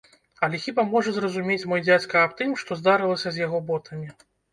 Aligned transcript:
Але 0.45 0.59
хіба 0.61 0.83
можа 0.93 1.11
зразумець 1.17 1.65
мой 1.73 1.83
дзядзька 1.87 2.15
аб 2.29 2.33
тым, 2.39 2.55
што 2.61 2.79
здарылася 2.79 3.29
з 3.37 3.43
яго 3.45 3.61
ботамі? 3.69 4.09